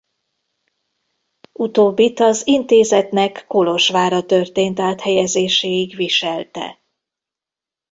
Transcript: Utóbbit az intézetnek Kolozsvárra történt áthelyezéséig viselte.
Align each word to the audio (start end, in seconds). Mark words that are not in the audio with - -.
Utóbbit 1.51 2.19
az 2.19 2.47
intézetnek 2.47 3.45
Kolozsvárra 3.47 4.25
történt 4.25 4.79
áthelyezéséig 4.79 5.95
viselte. 5.95 6.79